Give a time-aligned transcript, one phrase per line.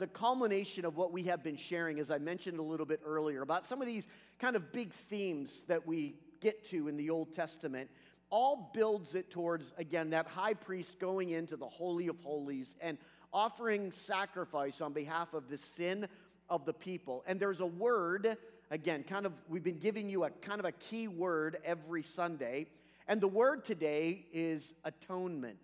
[0.00, 3.42] the culmination of what we have been sharing, as I mentioned a little bit earlier,
[3.42, 7.34] about some of these kind of big themes that we get to in the Old
[7.34, 7.90] Testament,
[8.30, 12.96] all builds it towards, again, that high priest going into the Holy of Holies and
[13.30, 16.08] offering sacrifice on behalf of the sin
[16.48, 17.22] of the people.
[17.26, 18.38] And there's a word,
[18.70, 22.68] again, kind of, we've been giving you a kind of a key word every Sunday.
[23.06, 25.60] And the word today is atonement.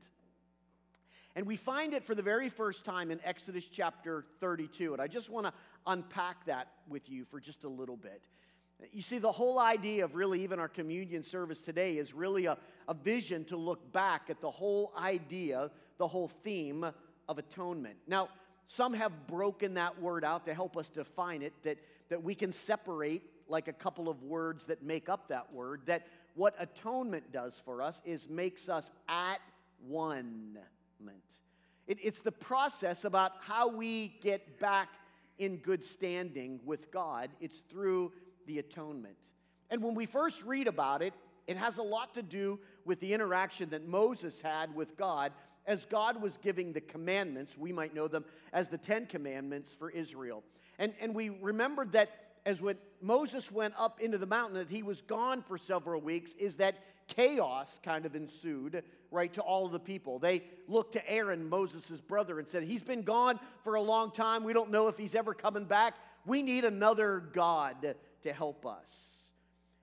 [1.37, 4.95] And we find it for the very first time in Exodus chapter 32.
[4.95, 5.53] And I just want to
[5.87, 8.23] unpack that with you for just a little bit.
[8.91, 12.57] You see, the whole idea of really even our communion service today is really a,
[12.89, 16.87] a vision to look back at the whole idea, the whole theme
[17.29, 17.97] of atonement.
[18.07, 18.31] Now,
[18.67, 21.77] some have broken that word out to help us define it, that,
[22.09, 26.07] that we can separate like a couple of words that make up that word, that
[26.35, 29.41] what atonement does for us is makes us at
[29.87, 30.59] one.
[31.87, 34.89] It, it's the process about how we get back
[35.39, 37.31] in good standing with God.
[37.41, 38.13] It's through
[38.47, 39.19] the atonement.
[39.71, 41.15] And when we first read about it,
[41.47, 45.33] it has a lot to do with the interaction that Moses had with God
[45.67, 47.57] as God was giving the commandments.
[47.59, 50.43] We might know them as the Ten Commandments for Israel.
[50.79, 52.11] And, and we remembered that
[52.47, 56.33] as when Moses went up into the mountain, that he was gone for several weeks,
[56.35, 56.77] is that
[57.09, 60.21] chaos kind of ensued, right, to all of the people.
[60.21, 64.45] They looked to Aaron, Moses' brother, and said, He's been gone for a long time.
[64.45, 65.95] We don't know if he's ever coming back.
[66.25, 69.33] We need another God to help us.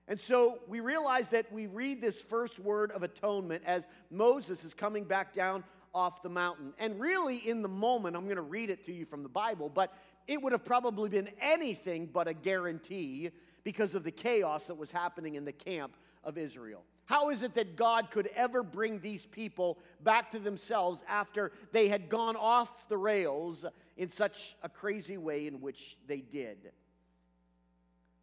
[0.08, 4.74] And so we realize that we read this first word of atonement as Moses is
[4.74, 6.72] coming back down off the mountain.
[6.78, 9.68] And really, in the moment, I'm going to read it to you from the Bible,
[9.68, 13.30] but it would have probably been anything but a guarantee
[13.62, 16.82] because of the chaos that was happening in the camp of Israel.
[17.06, 21.88] How is it that God could ever bring these people back to themselves after they
[21.88, 26.72] had gone off the rails in such a crazy way in which they did?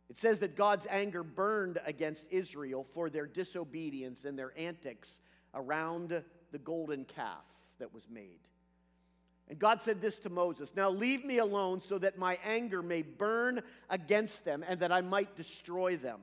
[0.10, 5.22] It says that God's anger burned against Israel for their disobedience and their antics
[5.54, 8.40] around the golden calf that was made.
[9.50, 13.02] And God said this to Moses Now leave me alone so that my anger may
[13.02, 16.20] burn against them and that I might destroy them.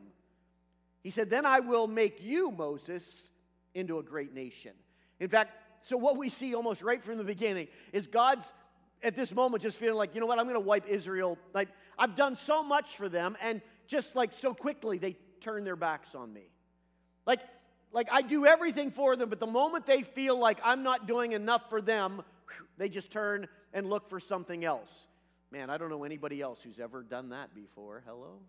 [1.02, 3.30] He said, Then I will make you, Moses,
[3.74, 4.72] into a great nation.
[5.20, 5.52] In fact,
[5.84, 8.52] so what we see almost right from the beginning is God's
[9.02, 11.38] at this moment just feeling like, you know what, I'm going to wipe Israel.
[11.54, 15.76] Like, I've done so much for them, and just like so quickly, they turn their
[15.76, 16.48] backs on me.
[17.26, 17.40] Like,
[17.92, 21.32] like I do everything for them, but the moment they feel like I'm not doing
[21.32, 22.22] enough for them,
[22.76, 25.06] they just turn and look for something else.
[25.50, 28.02] Man, I don't know anybody else who's ever done that before.
[28.06, 28.40] Hello?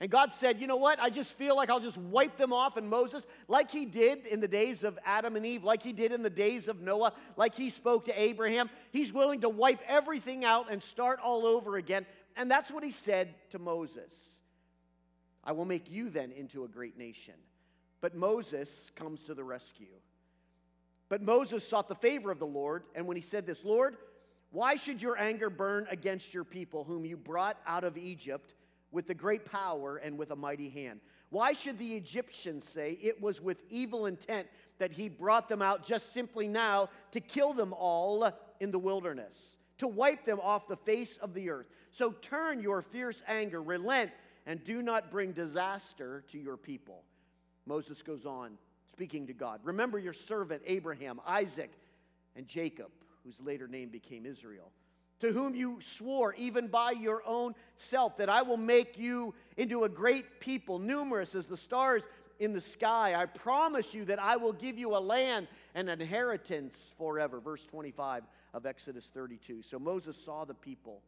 [0.00, 0.98] And God said, You know what?
[0.98, 2.78] I just feel like I'll just wipe them off.
[2.78, 6.12] And Moses, like he did in the days of Adam and Eve, like he did
[6.12, 10.44] in the days of Noah, like he spoke to Abraham, he's willing to wipe everything
[10.44, 12.06] out and start all over again.
[12.34, 14.14] And that's what he said to Moses
[15.44, 17.34] I will make you then into a great nation.
[18.00, 19.98] But Moses comes to the rescue.
[21.08, 23.96] But Moses sought the favor of the Lord, and when he said this, Lord,
[24.52, 28.54] why should your anger burn against your people, whom you brought out of Egypt
[28.92, 31.00] with the great power and with a mighty hand?
[31.30, 35.84] Why should the Egyptians say it was with evil intent that he brought them out
[35.84, 38.28] just simply now to kill them all
[38.58, 41.66] in the wilderness, to wipe them off the face of the earth?
[41.90, 44.10] So turn your fierce anger, relent,
[44.46, 47.04] and do not bring disaster to your people.
[47.70, 48.58] Moses goes on
[48.90, 49.60] speaking to God.
[49.62, 51.70] Remember your servant Abraham, Isaac,
[52.34, 52.90] and Jacob,
[53.24, 54.72] whose later name became Israel,
[55.20, 59.84] to whom you swore, even by your own self, that I will make you into
[59.84, 62.08] a great people, numerous as the stars
[62.40, 63.14] in the sky.
[63.14, 67.38] I promise you that I will give you a land and inheritance forever.
[67.38, 69.62] Verse 25 of Exodus 32.
[69.62, 71.02] So Moses saw the people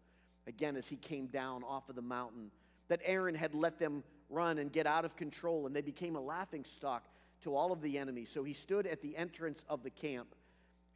[0.46, 2.52] again as he came down off of the mountain,
[2.86, 6.20] that Aaron had let them run and get out of control, and they became a
[6.20, 7.04] laughing stock
[7.43, 8.25] to all of the enemy.
[8.25, 10.34] So he stood at the entrance of the camp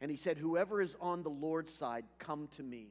[0.01, 2.87] and he said, Whoever is on the Lord's side, come to me.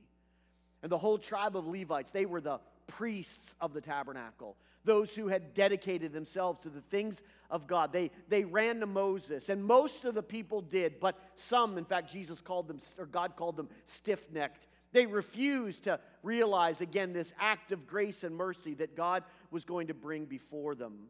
[0.82, 5.28] And the whole tribe of Levites, they were the priests of the tabernacle, those who
[5.28, 7.92] had dedicated themselves to the things of God.
[7.92, 12.12] They, they ran to Moses, and most of the people did, but some, in fact,
[12.12, 14.68] Jesus called them, or God called them stiff necked.
[14.92, 19.24] They refused to realize again this act of grace and mercy that God
[19.56, 21.08] was going to bring before them.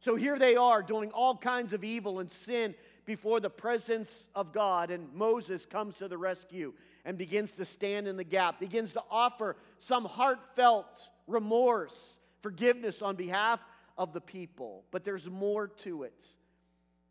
[0.00, 2.74] So here they are doing all kinds of evil and sin
[3.04, 4.90] before the presence of God.
[4.90, 6.72] And Moses comes to the rescue
[7.04, 13.14] and begins to stand in the gap, begins to offer some heartfelt remorse, forgiveness on
[13.14, 13.64] behalf
[13.96, 14.82] of the people.
[14.90, 16.24] But there's more to it.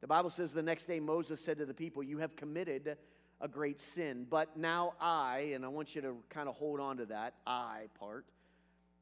[0.01, 2.97] The Bible says the next day Moses said to the people, You have committed
[3.39, 4.27] a great sin.
[4.29, 7.83] But now I, and I want you to kind of hold on to that I
[7.97, 8.25] part,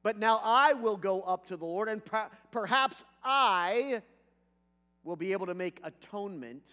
[0.03, 4.01] but now I will go up to the Lord, and per- perhaps I
[5.03, 6.69] will be able to make atonement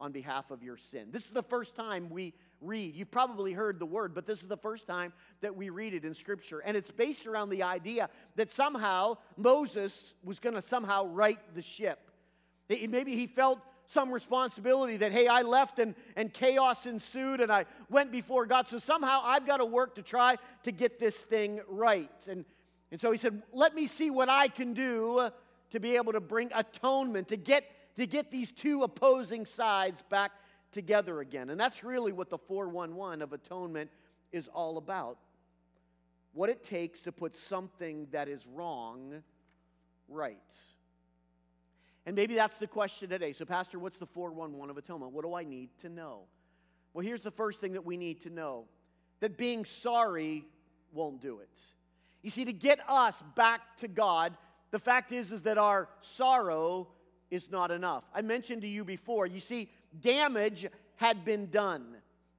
[0.00, 1.08] on behalf of your sin.
[1.10, 2.96] This is the first time we read.
[2.96, 6.04] You've probably heard the word, but this is the first time that we read it
[6.04, 6.58] in Scripture.
[6.58, 11.62] And it's based around the idea that somehow Moses was going to somehow right the
[11.62, 12.10] ship.
[12.68, 17.66] Maybe he felt some responsibility that, hey, I left and, and chaos ensued and I
[17.90, 18.66] went before God.
[18.66, 22.10] So somehow I've got to work to try to get this thing right.
[22.28, 22.44] And,
[22.90, 25.30] and so he said, let me see what I can do
[25.70, 27.64] to be able to bring atonement, to get,
[27.96, 30.32] to get these two opposing sides back
[30.70, 31.50] together again.
[31.50, 33.90] And that's really what the 411 of atonement
[34.32, 35.18] is all about.
[36.32, 39.22] What it takes to put something that is wrong
[40.08, 40.36] right.
[42.06, 43.32] And maybe that's the question today.
[43.32, 45.12] So, Pastor, what's the 411 of atonement?
[45.12, 46.22] What do I need to know?
[46.92, 48.66] Well, here's the first thing that we need to know
[49.20, 50.44] that being sorry
[50.92, 51.62] won't do it.
[52.24, 54.36] You see, to get us back to God,
[54.70, 56.88] the fact is, is that our sorrow
[57.30, 58.02] is not enough.
[58.14, 60.66] I mentioned to you before, you see, damage
[60.96, 61.84] had been done.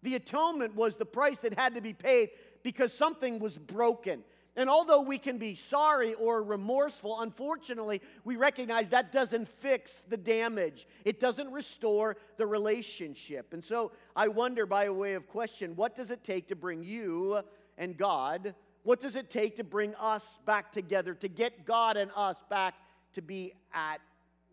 [0.01, 2.29] The atonement was the price that had to be paid
[2.63, 4.23] because something was broken.
[4.55, 10.17] And although we can be sorry or remorseful, unfortunately, we recognize that doesn't fix the
[10.17, 10.87] damage.
[11.03, 13.53] It doesn't restore the relationship.
[13.53, 17.41] And so I wonder, by way of question, what does it take to bring you
[17.77, 18.55] and God?
[18.85, 22.75] What does it take to bring us back together, to get God and us back
[23.13, 23.99] to be at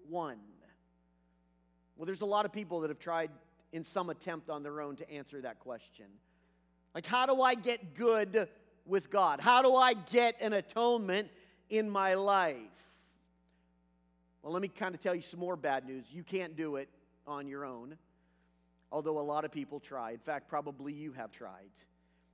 [0.09, 0.39] one?
[1.97, 3.31] Well, there's a lot of people that have tried
[3.75, 6.07] in some attempt on their own to answer that question.
[6.95, 8.49] Like, how do I get good
[8.87, 9.39] with God?
[9.39, 11.29] How do I get an atonement
[11.69, 12.57] in my life?
[14.43, 16.07] Well, let me kind of tell you some more bad news.
[16.11, 16.89] You can't do it
[17.27, 17.99] on your own,
[18.91, 20.13] although a lot of people try.
[20.13, 21.69] In fact, probably you have tried.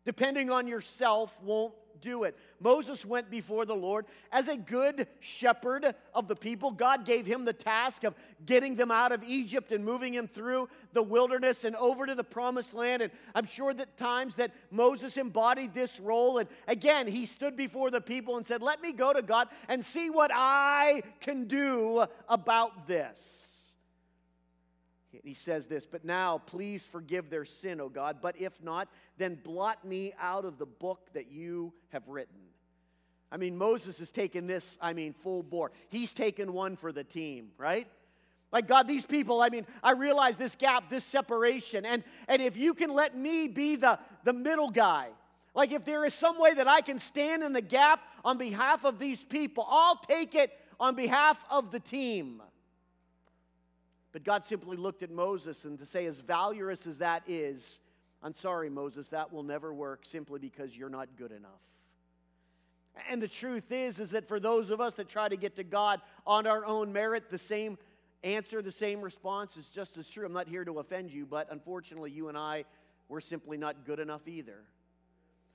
[0.04, 2.36] Depending on yourself won't do it.
[2.60, 6.70] Moses went before the Lord as a good shepherd of the people.
[6.70, 8.14] God gave him the task of
[8.44, 12.24] getting them out of Egypt and moving him through the wilderness and over to the
[12.24, 13.02] promised land.
[13.02, 16.38] And I'm sure that times that Moses embodied this role.
[16.38, 19.84] And again, he stood before the people and said, Let me go to God and
[19.84, 23.57] see what I can do about this.
[25.24, 28.18] He says this, but now please forgive their sin, O God.
[28.20, 32.38] But if not, then blot me out of the book that you have written.
[33.30, 35.72] I mean, Moses has taken this, I mean, full bore.
[35.90, 37.86] He's taken one for the team, right?
[38.50, 41.84] Like, God, these people, I mean, I realize this gap, this separation.
[41.84, 45.08] And, and if you can let me be the, the middle guy,
[45.54, 48.84] like if there is some way that I can stand in the gap on behalf
[48.84, 52.42] of these people, I'll take it on behalf of the team.
[54.18, 57.78] But God simply looked at Moses and to say, as valorous as that is,
[58.20, 61.62] I'm sorry, Moses, that will never work simply because you're not good enough.
[63.08, 65.62] And the truth is, is that for those of us that try to get to
[65.62, 67.78] God on our own merit, the same
[68.24, 70.26] answer, the same response is just as true.
[70.26, 72.64] I'm not here to offend you, but unfortunately, you and I,
[73.08, 74.64] we're simply not good enough either.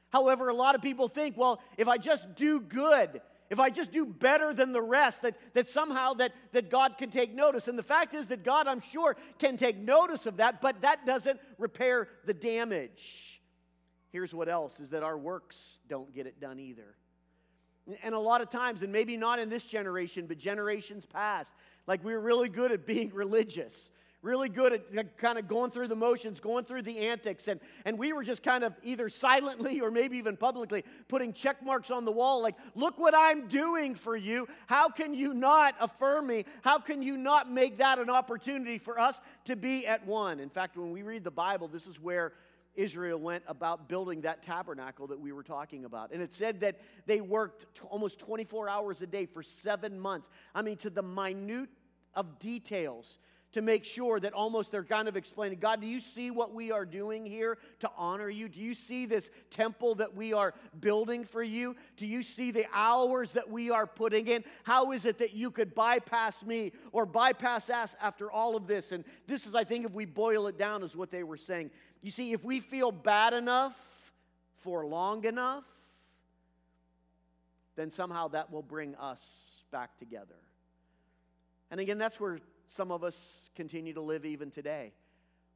[0.10, 3.20] However, a lot of people think, well, if I just do good,
[3.54, 7.12] if I just do better than the rest, that, that somehow that, that God can
[7.12, 7.68] take notice.
[7.68, 11.06] And the fact is that God, I'm sure, can take notice of that, but that
[11.06, 13.40] doesn't repair the damage.
[14.12, 16.96] Here's what else is that our works don't get it done either.
[18.02, 21.54] And a lot of times, and maybe not in this generation, but generations past,
[21.86, 23.92] like we we're really good at being religious
[24.24, 27.48] really good at kind of going through the motions, going through the antics.
[27.48, 31.64] And, and we were just kind of either silently or maybe even publicly putting check
[31.64, 34.48] marks on the wall like, look what I'm doing for you.
[34.68, 36.46] How can you not affirm me?
[36.64, 40.40] How can you not make that an opportunity for us to be at one?
[40.40, 42.34] In fact, when we read the Bible, this is where
[42.76, 46.12] Israel went about building that tabernacle that we were talking about.
[46.12, 50.30] And it said that they worked t- almost 24 hours a day for seven months.
[50.56, 51.70] I mean, to the minute
[52.16, 53.20] of details
[53.54, 56.72] to make sure that almost they're kind of explaining God, do you see what we
[56.72, 58.50] are doing here to honor you?
[58.50, 61.76] Do you see this temple that we are building for you?
[61.96, 64.44] Do you see the hours that we are putting in?
[64.64, 68.92] How is it that you could bypass me or bypass us after all of this?
[68.92, 71.70] And this is, I think, if we boil it down, is what they were saying.
[72.02, 74.12] You see, if we feel bad enough
[74.58, 75.64] for long enough,
[77.76, 80.36] then somehow that will bring us back together.
[81.72, 82.40] And again, that's where
[82.74, 84.94] some of us continue to live even today.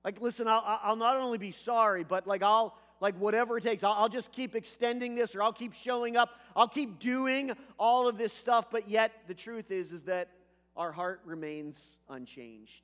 [0.03, 3.83] Like, listen, I'll, I'll not only be sorry, but like, I'll, like, whatever it takes,
[3.83, 6.29] I'll, I'll just keep extending this or I'll keep showing up.
[6.55, 10.29] I'll keep doing all of this stuff, but yet the truth is, is that
[10.75, 12.83] our heart remains unchanged.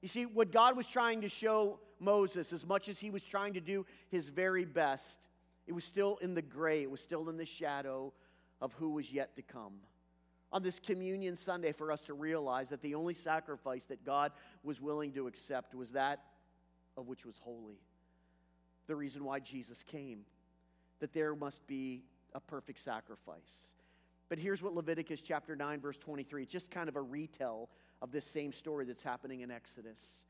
[0.00, 3.52] You see, what God was trying to show Moses, as much as he was trying
[3.54, 5.18] to do his very best,
[5.66, 8.12] it was still in the gray, it was still in the shadow
[8.60, 9.74] of who was yet to come.
[10.52, 14.32] On this communion Sunday, for us to realize that the only sacrifice that God
[14.62, 16.20] was willing to accept was that
[16.96, 17.80] of which was holy.
[18.86, 20.20] The reason why Jesus came,
[21.00, 22.04] that there must be
[22.34, 23.72] a perfect sacrifice.
[24.28, 27.68] But here's what Leviticus chapter 9, verse 23, it's just kind of a retell
[28.00, 30.26] of this same story that's happening in Exodus.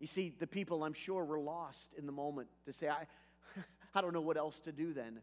[0.00, 3.06] You see, the people, I'm sure, were lost in the moment to say, I,
[3.94, 5.20] I don't know what else to do then.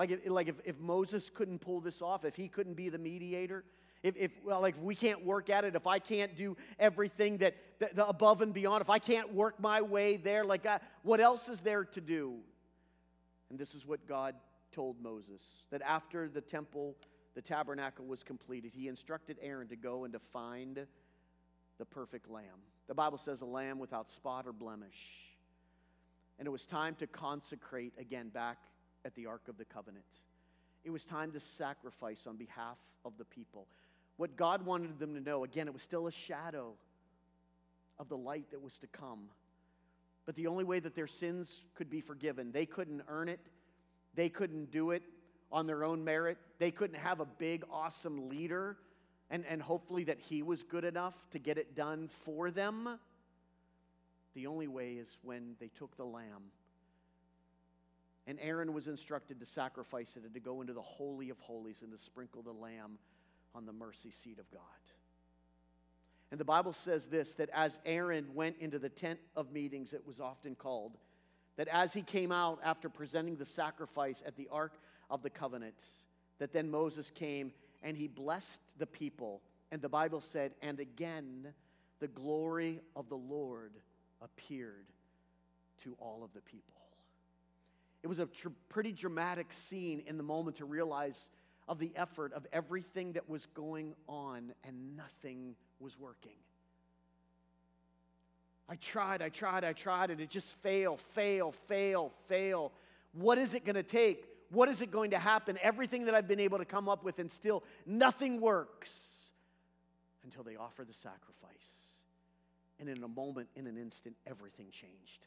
[0.00, 2.96] Like, if, like if, if Moses couldn't pull this off, if he couldn't be the
[2.96, 3.64] mediator,
[4.02, 7.36] if, if well, like if we can't work at it, if I can't do everything
[7.36, 11.20] that, the above and beyond, if I can't work my way there, like I, what
[11.20, 12.36] else is there to do?
[13.50, 14.36] And this is what God
[14.72, 16.96] told Moses that after the temple,
[17.34, 20.86] the tabernacle was completed, he instructed Aaron to go and to find
[21.76, 22.64] the perfect lamb.
[22.88, 25.26] The Bible says a lamb without spot or blemish.
[26.38, 28.56] And it was time to consecrate again back
[29.04, 30.04] at the Ark of the Covenant.
[30.84, 33.66] It was time to sacrifice on behalf of the people.
[34.16, 36.74] What God wanted them to know, again, it was still a shadow
[37.98, 39.28] of the light that was to come.
[40.26, 43.40] But the only way that their sins could be forgiven, they couldn't earn it,
[44.14, 45.02] they couldn't do it
[45.52, 48.76] on their own merit, they couldn't have a big, awesome leader
[49.30, 52.98] and, and hopefully that he was good enough to get it done for them.
[54.34, 56.50] The only way is when they took the lamb
[58.30, 61.82] and Aaron was instructed to sacrifice it and to go into the Holy of Holies
[61.82, 62.96] and to sprinkle the lamb
[63.56, 64.60] on the mercy seat of God.
[66.30, 70.06] And the Bible says this that as Aaron went into the tent of meetings, it
[70.06, 70.96] was often called,
[71.56, 74.78] that as he came out after presenting the sacrifice at the Ark
[75.10, 75.74] of the Covenant,
[76.38, 77.50] that then Moses came
[77.82, 79.42] and he blessed the people.
[79.72, 81.52] And the Bible said, and again
[81.98, 83.72] the glory of the Lord
[84.22, 84.86] appeared
[85.82, 86.79] to all of the people.
[88.02, 91.30] It was a tr- pretty dramatic scene in the moment to realize
[91.68, 96.36] of the effort of everything that was going on and nothing was working.
[98.68, 102.72] I tried, I tried, I tried, and it just fail, fail, fail, fail.
[103.12, 104.24] What is it going to take?
[104.50, 105.58] What is it going to happen?
[105.60, 109.30] Everything that I've been able to come up with, and still nothing works
[110.24, 111.92] until they offer the sacrifice.
[112.78, 115.26] And in a moment, in an instant, everything changed.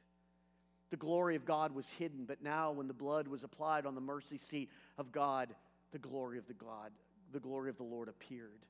[0.93, 4.00] The glory of God was hidden, but now when the blood was applied on the
[4.00, 4.69] mercy seat
[5.00, 5.50] of God,
[5.91, 6.91] the glory of the God,
[7.31, 8.67] the glory of the Lord appeared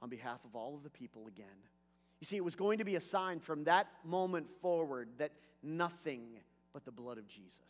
[0.00, 1.44] on behalf of all of the people again.
[2.20, 5.32] You see, it was going to be a sign from that moment forward that
[5.62, 6.22] nothing
[6.72, 7.60] but the blood of Jesus.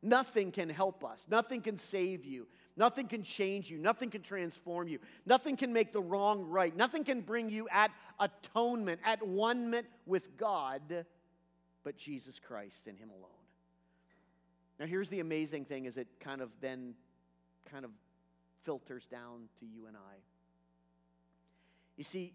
[0.00, 1.26] Nothing can help us.
[1.28, 2.46] Nothing can save you.
[2.76, 3.78] Nothing can change you.
[3.78, 5.00] Nothing can transform you.
[5.26, 6.76] Nothing can make the wrong right.
[6.76, 11.04] Nothing can bring you at atonement, at one with God
[11.84, 13.30] but Jesus Christ and Him alone.
[14.78, 16.94] Now, here's the amazing thing is it kind of then
[17.70, 17.90] kind of
[18.62, 20.16] filters down to you and I.
[21.96, 22.32] You see,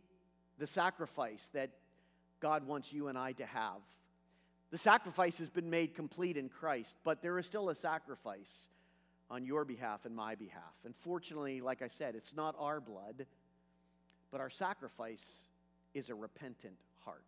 [0.58, 1.72] the sacrifice that
[2.40, 3.82] God wants you and I to have,
[4.72, 8.68] the sacrifice has been made complete in Christ, but there is still a sacrifice
[9.30, 10.76] on your behalf and my behalf.
[10.84, 13.26] And fortunately, like I said, it's not our blood,
[14.32, 15.48] but our sacrifice
[15.94, 17.24] is a repentant heart.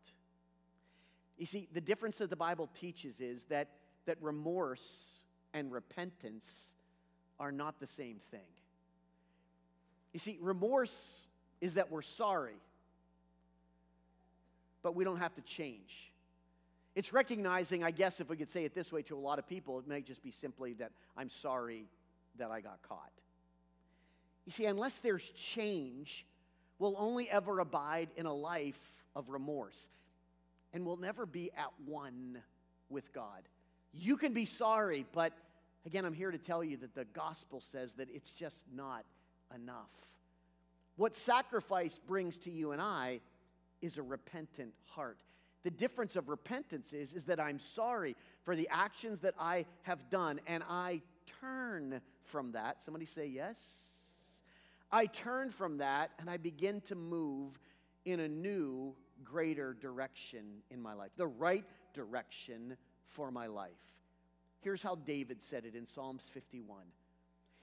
[1.38, 3.70] You see, the difference that the Bible teaches is that,
[4.06, 5.22] that remorse
[5.54, 6.74] and repentance
[7.40, 8.40] are not the same thing.
[10.14, 11.28] You see, remorse
[11.62, 12.60] is that we're sorry,
[14.82, 16.12] but we don't have to change.
[16.96, 19.48] It's recognizing, I guess, if we could say it this way to a lot of
[19.48, 21.86] people, it might just be simply that I'm sorry
[22.40, 23.12] that I got caught.
[24.48, 26.26] You see, unless there's change,
[26.80, 28.82] we'll only ever abide in a life
[29.16, 29.90] of remorse
[30.74, 32.40] and will never be at one
[32.90, 33.48] with God.
[33.94, 35.34] You can be sorry, but
[35.86, 39.06] again, I'm here to tell you that the gospel says that it's just not
[39.56, 39.92] enough.
[40.96, 43.22] What sacrifice brings to you and I
[43.82, 45.20] is a repentant heart.
[45.64, 50.10] The difference of repentance is, is that I'm sorry for the actions that I have
[50.10, 51.02] done and I
[51.42, 52.82] turn from that.
[52.84, 53.60] Somebody say yes.
[54.92, 57.60] I turn from that and I begin to move
[58.06, 63.72] in a new greater direction in my life, the right direction for my life.
[64.62, 66.80] Here's how David said it in Psalms 51.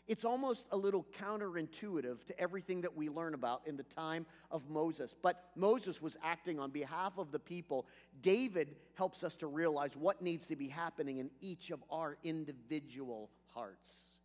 [0.07, 4.69] It's almost a little counterintuitive to everything that we learn about in the time of
[4.69, 5.15] Moses.
[5.21, 7.87] But Moses was acting on behalf of the people.
[8.21, 13.31] David helps us to realize what needs to be happening in each of our individual
[13.55, 14.19] hearts.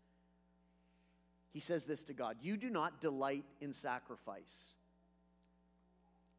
[1.51, 4.75] He says this to God You do not delight in sacrifice.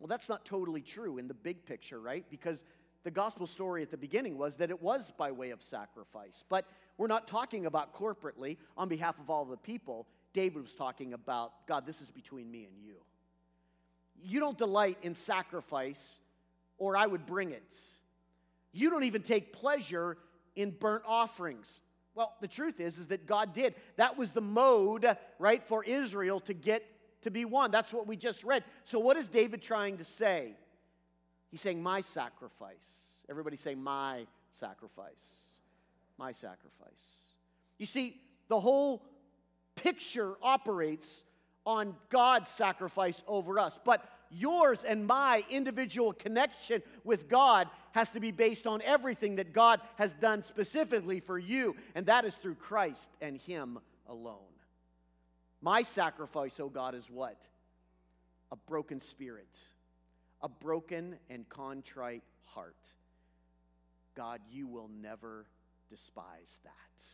[0.00, 2.24] Well, that's not totally true in the big picture, right?
[2.30, 2.64] Because
[3.04, 6.42] the gospel story at the beginning was that it was by way of sacrifice.
[6.48, 6.66] But
[6.96, 10.06] we're not talking about corporately on behalf of all the people.
[10.32, 12.96] David was talking about, God, this is between me and you.
[14.22, 16.18] You don't delight in sacrifice,
[16.78, 17.74] or I would bring it.
[18.72, 20.16] You don't even take pleasure
[20.56, 21.82] in burnt offerings.
[22.14, 23.74] Well, the truth is, is that God did.
[23.96, 25.06] That was the mode,
[25.38, 26.84] right, for Israel to get
[27.22, 27.70] to be one.
[27.70, 28.64] That's what we just read.
[28.84, 30.54] So, what is David trying to say?
[31.50, 33.04] He's saying, My sacrifice.
[33.28, 35.60] Everybody say, My sacrifice.
[36.18, 37.30] My sacrifice.
[37.78, 39.02] You see, the whole
[39.76, 41.24] picture operates
[41.64, 43.78] on God's sacrifice over us.
[43.84, 49.52] But yours and my individual connection with God has to be based on everything that
[49.52, 54.49] God has done specifically for you, and that is through Christ and Him alone.
[55.62, 57.36] My sacrifice, oh God, is what?
[58.50, 59.58] A broken spirit,
[60.42, 62.76] a broken and contrite heart.
[64.16, 65.46] God, you will never
[65.88, 67.04] despise that.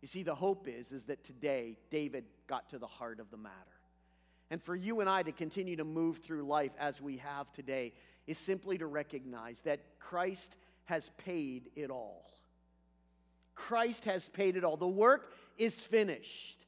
[0.00, 3.36] You see, the hope is, is that today David got to the heart of the
[3.36, 3.54] matter.
[4.50, 7.92] And for you and I to continue to move through life as we have today
[8.26, 12.24] is simply to recognize that Christ has paid it all.
[13.54, 14.76] Christ has paid it all.
[14.76, 16.58] The work is finished.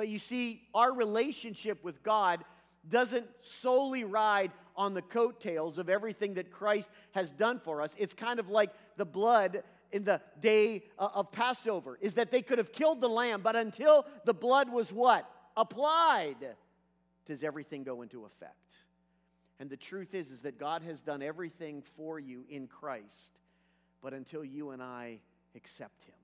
[0.00, 2.42] But you see, our relationship with God
[2.88, 7.94] doesn't solely ride on the coattails of everything that Christ has done for us.
[7.98, 12.40] It's kind of like the blood in the day uh, of Passover, is that they
[12.40, 15.30] could have killed the lamb, but until the blood was what?
[15.54, 16.56] Applied,
[17.26, 18.76] does everything go into effect.
[19.58, 23.38] And the truth is, is that God has done everything for you in Christ,
[24.00, 25.18] but until you and I
[25.54, 26.14] accept Him,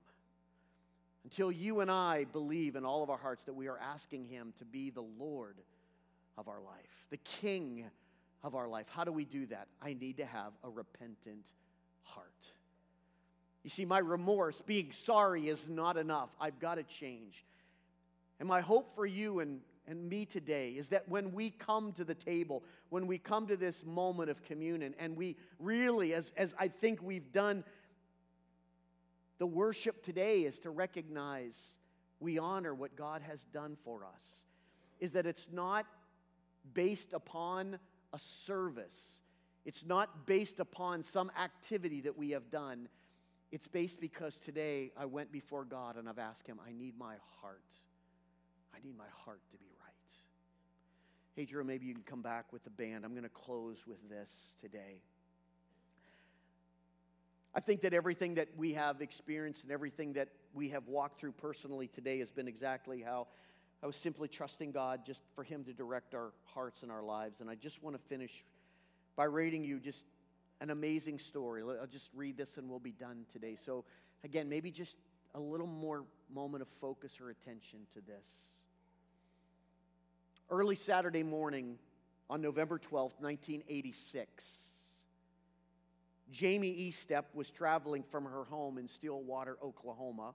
[1.27, 4.53] until you and I believe in all of our hearts that we are asking Him
[4.59, 5.57] to be the Lord
[6.37, 7.83] of our life, the King
[8.45, 8.85] of our life.
[8.89, 9.67] How do we do that?
[9.81, 11.51] I need to have a repentant
[12.03, 12.53] heart.
[13.61, 16.29] You see, my remorse, being sorry, is not enough.
[16.39, 17.43] I've got to change.
[18.39, 22.05] And my hope for you and, and me today is that when we come to
[22.05, 26.55] the table, when we come to this moment of communion, and we really, as, as
[26.57, 27.65] I think we've done
[29.39, 31.79] the worship today is to recognize
[32.19, 34.45] we honor what God has done for us,
[34.99, 35.85] is that it's not
[36.73, 37.79] based upon
[38.13, 39.21] a service,
[39.65, 42.87] it's not based upon some activity that we have done.
[43.51, 47.15] It's based because today I went before God and I've asked Him, I need my
[47.41, 47.61] heart.
[48.73, 50.13] I need my heart to be right.
[51.35, 53.05] Hey, Jerome, maybe you can come back with the band.
[53.05, 55.01] I'm going to close with this today.
[57.57, 61.31] I think that everything that we have experienced and everything that we have walked through
[61.31, 63.25] personally today has been exactly how
[63.81, 67.41] I was simply trusting God just for Him to direct our hearts and our lives.
[67.41, 68.45] And I just want to finish
[69.15, 70.05] by reading you just
[70.61, 71.63] an amazing story.
[71.63, 73.55] I'll just read this and we'll be done today.
[73.55, 73.85] So,
[74.23, 74.95] again, maybe just
[75.33, 78.61] a little more moment of focus or attention to this.
[80.51, 81.79] Early Saturday morning
[82.29, 84.76] on November 12th, 1986.
[86.31, 90.33] Jamie Estep was traveling from her home in Stillwater, Oklahoma,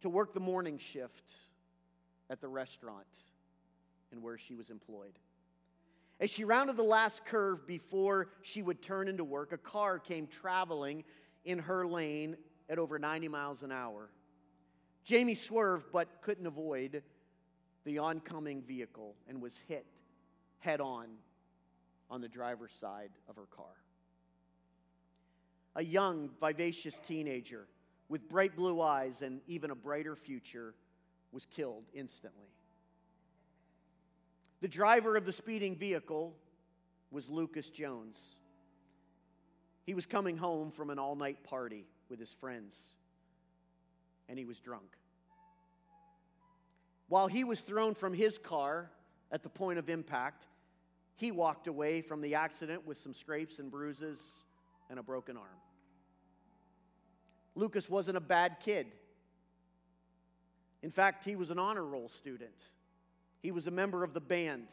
[0.00, 1.30] to work the morning shift
[2.28, 3.06] at the restaurant
[4.10, 5.18] and where she was employed.
[6.18, 10.26] As she rounded the last curve before she would turn into work, a car came
[10.26, 11.04] traveling
[11.44, 12.36] in her lane
[12.68, 14.10] at over 90 miles an hour.
[15.04, 17.02] Jamie swerved but couldn't avoid
[17.84, 19.86] the oncoming vehicle and was hit
[20.58, 21.08] head on
[22.08, 23.81] on the driver's side of her car
[25.74, 27.66] a young, vivacious teenager
[28.08, 30.74] with bright blue eyes and even a brighter future,
[31.32, 32.50] was killed instantly.
[34.60, 36.36] The driver of the speeding vehicle
[37.10, 38.36] was Lucas Jones.
[39.84, 42.94] He was coming home from an all night party with his friends,
[44.28, 44.96] and he was drunk.
[47.08, 48.90] While he was thrown from his car
[49.30, 50.46] at the point of impact,
[51.16, 54.44] he walked away from the accident with some scrapes and bruises
[54.90, 55.46] and a broken arm.
[57.54, 58.86] Lucas wasn't a bad kid.
[60.82, 62.66] In fact, he was an honor roll student,
[63.40, 64.68] he was a member of the band.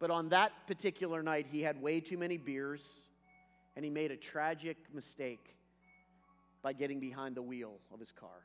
[0.00, 2.88] But on that particular night, he had way too many beers
[3.74, 5.56] and he made a tragic mistake
[6.62, 8.42] by getting behind the wheel of his car.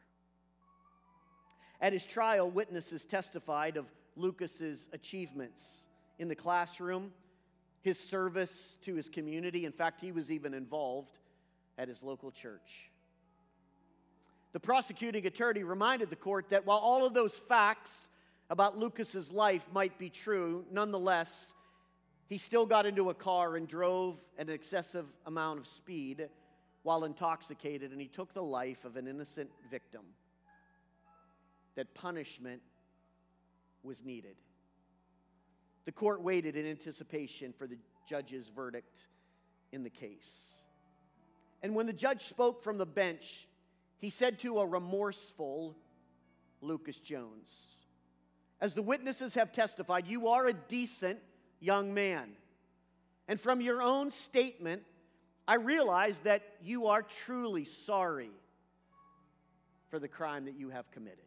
[1.81, 3.85] At his trial, witnesses testified of
[4.15, 5.85] Lucas's achievements
[6.19, 7.11] in the classroom,
[7.83, 9.65] his service to his community.
[9.65, 11.19] In fact, he was even involved
[11.77, 12.89] at his local church.
[14.53, 18.09] The prosecuting attorney reminded the court that while all of those facts
[18.49, 21.53] about Lucas's life might be true, nonetheless,
[22.27, 26.29] he still got into a car and drove an excessive amount of speed
[26.83, 30.01] while intoxicated, and he took the life of an innocent victim.
[31.75, 32.61] That punishment
[33.83, 34.35] was needed.
[35.85, 39.07] The court waited in anticipation for the judge's verdict
[39.71, 40.61] in the case.
[41.61, 43.47] And when the judge spoke from the bench,
[43.97, 45.77] he said to a remorseful
[46.61, 47.77] Lucas Jones,
[48.61, 51.19] As the witnesses have testified, you are a decent
[51.59, 52.31] young man.
[53.27, 54.83] And from your own statement,
[55.47, 58.31] I realize that you are truly sorry
[59.89, 61.19] for the crime that you have committed.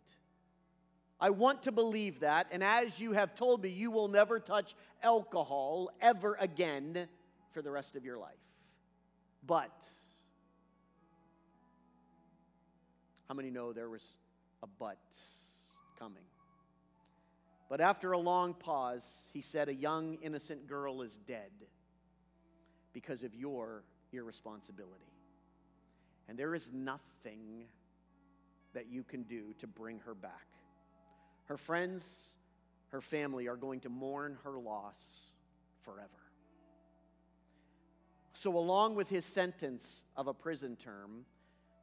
[1.20, 4.74] I want to believe that, and as you have told me, you will never touch
[5.02, 7.09] alcohol ever again
[7.52, 8.33] for the rest of your life.
[9.46, 9.88] But,
[13.29, 14.18] how many know there was
[14.62, 14.98] a but
[15.98, 16.24] coming?
[17.70, 21.50] But after a long pause, he said, A young, innocent girl is dead
[22.92, 24.92] because of your irresponsibility.
[26.29, 27.64] And there is nothing
[28.74, 30.46] that you can do to bring her back.
[31.46, 32.35] Her friends,
[32.88, 35.18] her family are going to mourn her loss
[35.82, 36.09] forever.
[38.35, 41.24] So, along with his sentence of a prison term,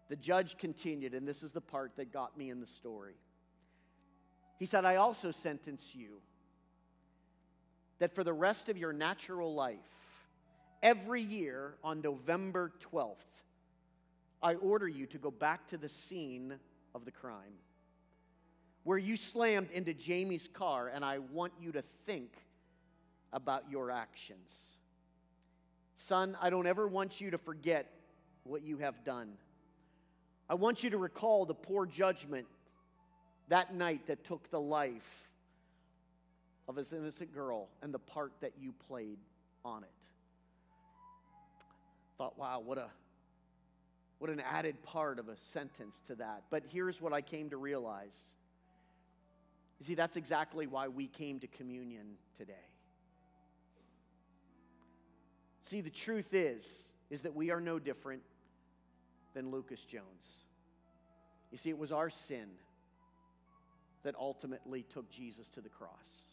[0.10, 3.16] the judge continued, and this is the part that got me in the story.
[4.60, 6.22] He said, I also sentence you
[8.00, 9.80] that for the rest of your natural life,
[10.82, 13.16] every year on November 12th,
[14.42, 16.56] I order you to go back to the scene
[16.94, 17.54] of the crime
[18.84, 22.34] where you slammed into Jamie's car, and I want you to think
[23.32, 24.78] about your actions.
[25.96, 27.90] Son, I don't ever want you to forget
[28.44, 29.34] what you have done.
[30.50, 32.46] I want you to recall the poor judgment
[33.48, 35.30] that night that took the life
[36.68, 39.18] of this innocent girl and the part that you played
[39.64, 39.90] on it.
[42.18, 42.88] Thought, wow, what a
[44.20, 46.44] what an added part of a sentence to that.
[46.50, 48.32] But here's what I came to realize.
[49.80, 52.54] You see, that's exactly why we came to communion today.
[55.62, 58.22] See, the truth is, is that we are no different
[59.34, 60.46] than Lucas Jones.
[61.52, 62.48] You see, it was our sin
[64.04, 66.32] that ultimately took Jesus to the cross.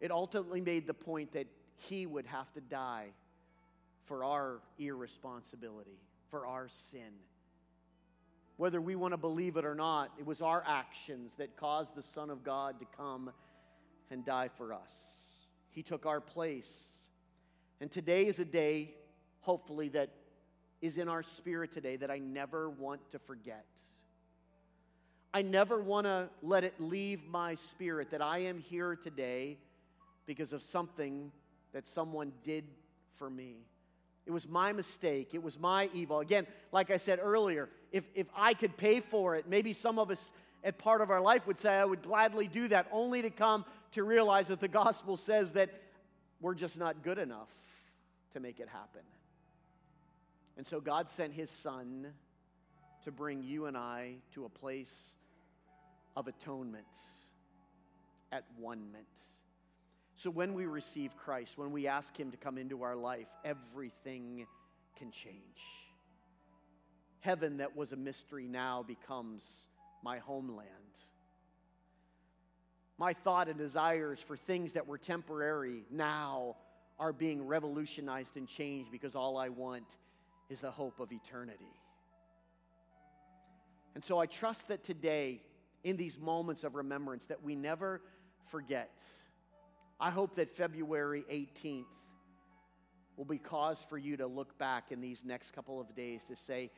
[0.00, 3.08] It ultimately made the point that he would have to die
[4.04, 7.12] for our irresponsibility, for our sin.
[8.56, 12.02] Whether we want to believe it or not, it was our actions that caused the
[12.02, 13.30] Son of God to come
[14.10, 15.32] and die for us.
[15.70, 17.08] He took our place.
[17.80, 18.94] And today is a day,
[19.40, 20.10] hopefully, that
[20.80, 23.66] is in our spirit today that I never want to forget.
[25.32, 29.56] I never want to let it leave my spirit that I am here today
[30.26, 31.32] because of something
[31.72, 32.64] that someone did
[33.16, 33.56] for me.
[34.26, 35.30] It was my mistake.
[35.32, 36.20] It was my evil.
[36.20, 40.10] Again, like I said earlier, if, if I could pay for it, maybe some of
[40.10, 40.32] us
[40.64, 43.64] at part of our life would say, I would gladly do that, only to come
[43.92, 45.70] to realize that the gospel says that
[46.40, 47.50] we're just not good enough
[48.32, 49.02] to make it happen.
[50.56, 52.06] And so God sent his son
[53.04, 55.16] to bring you and I to a place
[56.16, 56.86] of atonement,
[58.30, 59.06] at one ment.
[60.22, 64.46] So when we receive Christ, when we ask Him to come into our life, everything
[64.96, 65.58] can change.
[67.18, 69.68] Heaven, that was a mystery, now becomes
[70.00, 70.68] my homeland.
[72.98, 76.54] My thought and desires for things that were temporary now
[77.00, 79.96] are being revolutionized and changed because all I want
[80.48, 81.64] is the hope of eternity.
[83.96, 85.42] And so I trust that today,
[85.82, 88.00] in these moments of remembrance, that we never
[88.44, 88.92] forget
[90.02, 91.84] I hope that February 18th
[93.16, 96.34] will be cause for you to look back in these next couple of days to
[96.34, 96.72] say,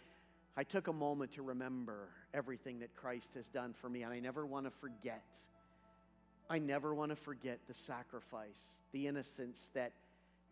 [0.58, 4.20] I took a moment to remember everything that Christ has done for me, and I
[4.20, 5.24] never want to forget.
[6.50, 9.92] I never want to forget the sacrifice, the innocence that,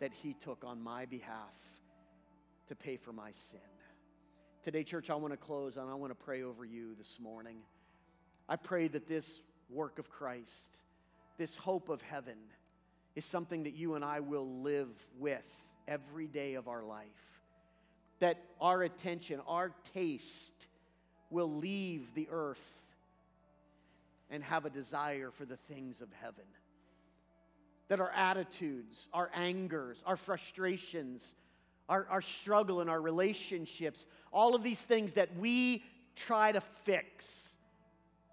[0.01, 1.55] that He took on my behalf
[2.69, 3.61] to pay for my sin.
[4.63, 7.59] Today, church, I want to close and I want to pray over you this morning.
[8.49, 10.75] I pray that this work of Christ,
[11.37, 12.39] this hope of heaven,
[13.14, 15.44] is something that you and I will live with
[15.87, 17.07] every day of our life.
[18.20, 20.68] That our attention, our taste
[21.31, 22.83] will leave the earth
[24.31, 26.44] and have a desire for the things of heaven.
[27.88, 31.35] That our attitudes, our angers, our frustrations,
[31.88, 35.85] our, our struggle in our relationships, all of these things that we
[36.16, 37.57] try to fix.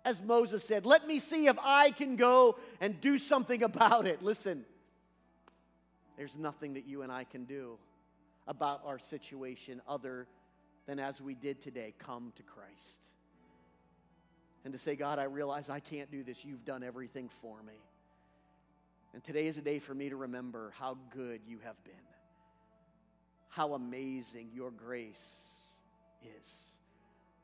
[0.05, 4.23] As Moses said, let me see if I can go and do something about it.
[4.23, 4.65] Listen,
[6.17, 7.77] there's nothing that you and I can do
[8.47, 10.27] about our situation other
[10.87, 12.99] than as we did today, come to Christ.
[14.65, 16.43] And to say, God, I realize I can't do this.
[16.43, 17.73] You've done everything for me.
[19.13, 21.93] And today is a day for me to remember how good you have been,
[23.49, 25.67] how amazing your grace
[26.37, 26.71] is.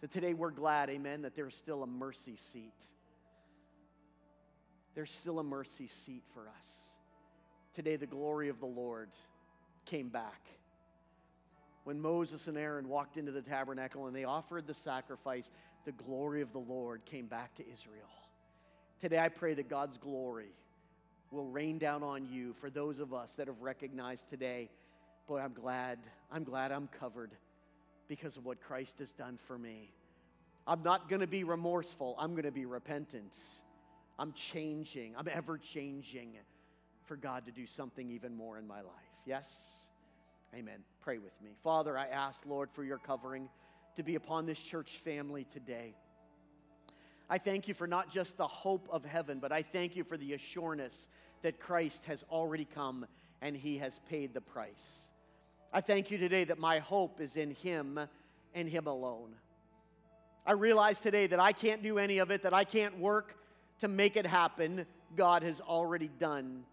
[0.05, 2.91] That today we're glad, amen, that there's still a mercy seat.
[4.93, 6.95] There's still a mercy seat for us.
[7.73, 9.09] Today, the glory of the Lord
[9.85, 10.43] came back.
[11.85, 15.49] When Moses and Aaron walked into the tabernacle and they offered the sacrifice,
[15.85, 18.13] the glory of the Lord came back to Israel.
[19.01, 20.51] Today, I pray that God's glory
[21.31, 24.69] will rain down on you for those of us that have recognized today,
[25.27, 25.97] boy, I'm glad,
[26.31, 27.31] I'm glad I'm covered
[28.07, 29.91] because of what Christ has done for me.
[30.67, 33.35] I'm not going to be remorseful, I'm going to be repentant.
[34.17, 36.37] I'm changing, I'm ever changing
[37.03, 39.11] for God to do something even more in my life.
[39.25, 39.89] Yes?
[40.55, 40.79] Amen.
[41.01, 41.51] Pray with me.
[41.63, 43.49] Father, I ask, Lord, for your covering
[43.97, 45.95] to be upon this church family today.
[47.29, 50.15] I thank you for not just the hope of heaven, but I thank you for
[50.15, 51.09] the assurance
[51.41, 53.05] that Christ has already come
[53.41, 55.09] and he has paid the price.
[55.75, 57.99] I thank you today that my hope is in him
[58.53, 59.35] and him alone.
[60.45, 63.35] I realize today that I can't do any of it, that I can't work
[63.79, 64.85] to make it happen.
[65.17, 66.63] God has already done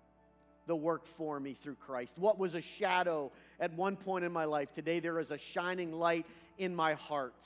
[0.69, 2.17] the work for me through Christ.
[2.17, 5.93] What was a shadow at one point in my life, today there is a shining
[5.93, 6.25] light
[6.57, 7.45] in my heart.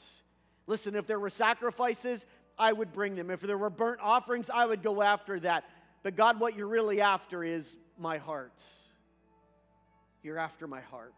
[0.67, 2.27] Listen, if there were sacrifices,
[2.59, 3.31] I would bring them.
[3.31, 5.65] If there were burnt offerings, I would go after that.
[6.03, 8.63] But God, what you're really after is my heart.
[10.23, 11.15] You're after my heart.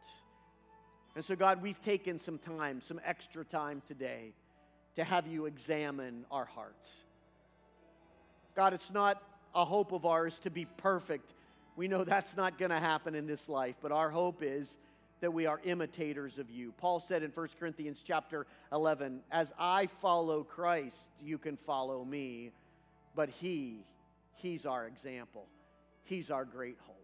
[1.18, 4.34] And so, God, we've taken some time, some extra time today
[4.94, 7.02] to have you examine our hearts.
[8.54, 9.20] God, it's not
[9.52, 11.34] a hope of ours to be perfect.
[11.74, 14.78] We know that's not going to happen in this life, but our hope is
[15.18, 16.72] that we are imitators of you.
[16.78, 22.52] Paul said in 1 Corinthians chapter 11, as I follow Christ, you can follow me,
[23.16, 23.84] but he,
[24.36, 25.46] he's our example.
[26.04, 26.94] He's our great hope.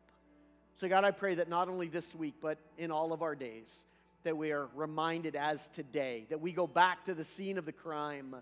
[0.77, 3.85] So God, I pray that not only this week, but in all of our days,
[4.25, 7.73] that we are reminded as today, that we go back to the scene of the
[7.73, 8.35] crime,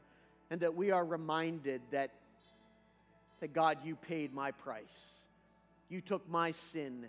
[0.50, 2.10] and that we are reminded that,
[3.40, 5.26] that God, you paid my price.
[5.88, 7.06] You took my sin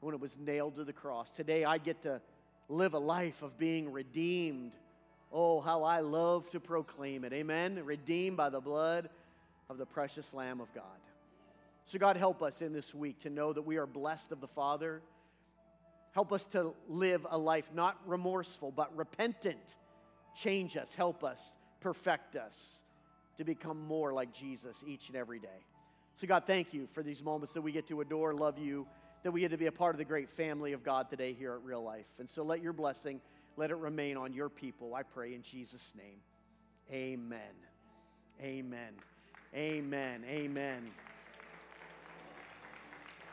[0.00, 1.30] when it was nailed to the cross.
[1.30, 2.20] Today I get to
[2.68, 4.72] live a life of being redeemed.
[5.32, 7.32] Oh, how I love to proclaim it.
[7.32, 7.80] Amen.
[7.84, 9.08] Redeemed by the blood
[9.68, 10.84] of the precious Lamb of God.
[11.86, 14.46] So, God, help us in this week to know that we are blessed of the
[14.46, 15.00] Father.
[16.12, 19.76] Help us to live a life not remorseful, but repentant.
[20.34, 22.82] Change us, help us, perfect us
[23.36, 25.48] to become more like Jesus each and every day.
[26.16, 28.86] So, God, thank you for these moments that we get to adore, love you
[29.22, 31.52] that we get to be a part of the great family of God today here
[31.52, 32.06] at Real Life.
[32.18, 33.20] And so let your blessing,
[33.56, 36.20] let it remain on your people, I pray in Jesus' name.
[36.92, 37.40] Amen.
[38.42, 38.94] Amen.
[39.54, 40.24] Amen.
[40.28, 40.90] Amen.